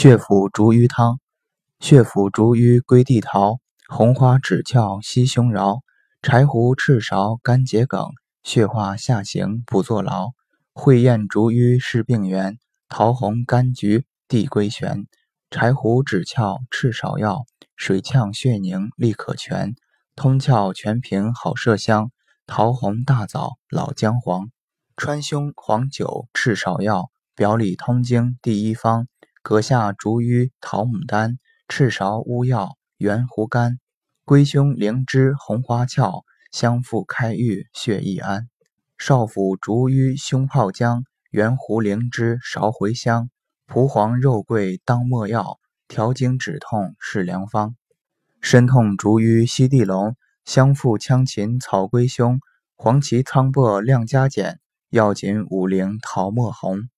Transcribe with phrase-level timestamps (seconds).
[0.00, 1.18] 血府逐瘀汤，
[1.80, 3.58] 血府逐瘀归地桃，
[3.88, 5.80] 红花枳壳西胸饶，
[6.22, 8.06] 柴胡赤芍甘桔梗，
[8.44, 10.28] 血化下行不坐牢。
[10.72, 15.08] 会厌逐瘀是病源，桃红柑橘地归旋。
[15.50, 17.44] 柴胡枳壳赤芍药，
[17.74, 19.74] 水呛血凝立可全。
[20.14, 22.12] 通窍全凭好麝香，
[22.46, 24.48] 桃红大枣老姜黄。
[24.96, 29.08] 川芎黄酒赤芍药，表里通经第一方。
[29.48, 31.38] 阁下逐瘀桃牡丹，
[31.68, 33.78] 赤芍乌药圆胡甘，
[34.26, 38.50] 归胸灵芝红花俏，相附开郁血易安。
[38.98, 43.30] 少府逐瘀胸泡姜，圆胡灵芝芍茴香，
[43.66, 47.74] 蒲黄肉桂当没药，调经止痛是良方。
[48.42, 52.38] 身痛逐瘀西地龙，相附羌芹草归胸，
[52.76, 54.60] 黄芪苍柏亮加减，
[54.90, 56.90] 药锦五苓桃沫红。